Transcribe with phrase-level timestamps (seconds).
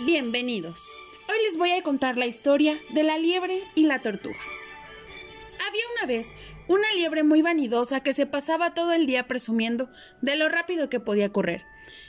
[0.00, 0.90] Bienvenidos.
[1.28, 4.40] Hoy les voy a contar la historia de la liebre y la tortuga.
[5.68, 6.32] Había una vez
[6.66, 9.88] una liebre muy vanidosa que se pasaba todo el día presumiendo
[10.20, 11.64] de lo rápido que podía correr.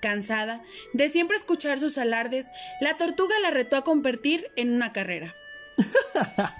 [0.00, 0.62] Cansada
[0.94, 2.50] de siempre escuchar sus alardes,
[2.80, 5.34] la tortuga la retó a competir en una carrera.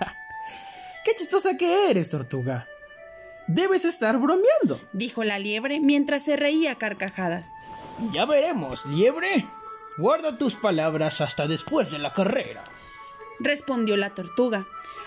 [1.05, 2.67] ¡Qué chistosa que eres, tortuga!
[3.47, 7.53] Debes estar bromeando, dijo la liebre mientras se reía a carcajadas.
[8.13, 9.47] Ya veremos, liebre.
[9.99, 12.63] Guarda tus palabras hasta después de la carrera,
[13.41, 14.67] respondió la tortuga.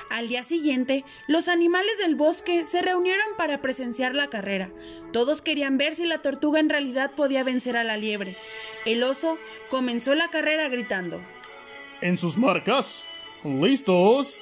[0.10, 4.72] Al día siguiente, los animales del bosque se reunieron para presenciar la carrera.
[5.14, 8.36] Todos querían ver si la tortuga en realidad podía vencer a la liebre.
[8.86, 9.38] El oso
[9.70, 11.22] comenzó la carrera gritando.
[12.02, 13.04] En sus marcas.
[13.44, 14.42] ¿Listos?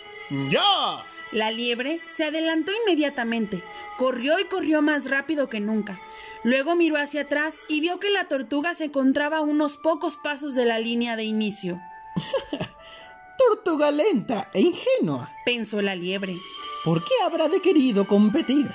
[0.49, 1.03] ¡Ya!
[1.31, 3.61] La liebre se adelantó inmediatamente,
[3.97, 5.99] corrió y corrió más rápido que nunca.
[6.43, 10.55] Luego miró hacia atrás y vio que la tortuga se encontraba a unos pocos pasos
[10.55, 11.81] de la línea de inicio.
[13.37, 16.35] tortuga lenta e ingenua, pensó la liebre.
[16.83, 18.71] ¿Por qué habrá de querido competir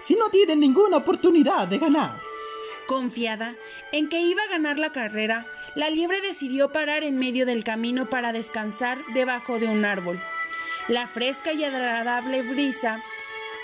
[0.00, 2.20] si no tiene ninguna oportunidad de ganar?
[2.86, 3.54] Confiada
[3.92, 8.10] en que iba a ganar la carrera, la liebre decidió parar en medio del camino
[8.10, 10.20] para descansar debajo de un árbol.
[10.88, 13.00] La fresca y agradable brisa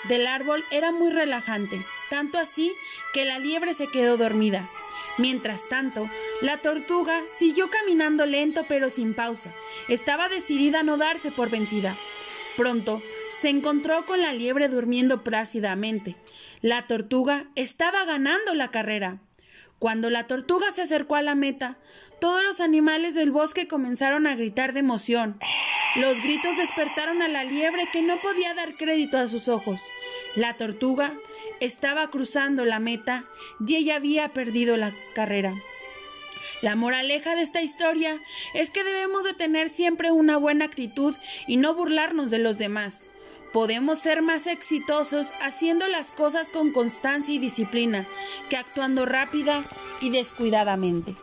[0.09, 2.73] del árbol era muy relajante, tanto así
[3.13, 4.67] que la liebre se quedó dormida.
[5.19, 6.09] Mientras tanto,
[6.41, 9.53] la tortuga siguió caminando lento pero sin pausa.
[9.87, 11.95] Estaba decidida a no darse por vencida.
[12.57, 16.15] Pronto se encontró con la liebre durmiendo plácidamente.
[16.61, 19.19] La tortuga estaba ganando la carrera.
[19.77, 21.77] Cuando la tortuga se acercó a la meta,
[22.19, 25.39] todos los animales del bosque comenzaron a gritar de emoción.
[25.97, 29.83] Los gritos despertaron a la liebre que no podía dar crédito a sus ojos.
[30.35, 31.13] La tortuga
[31.59, 33.25] estaba cruzando la meta
[33.65, 35.53] y ella había perdido la carrera.
[36.61, 38.17] La moraleja de esta historia
[38.53, 41.13] es que debemos de tener siempre una buena actitud
[41.45, 43.05] y no burlarnos de los demás.
[43.51, 48.07] Podemos ser más exitosos haciendo las cosas con constancia y disciplina
[48.49, 49.61] que actuando rápida
[49.99, 51.15] y descuidadamente.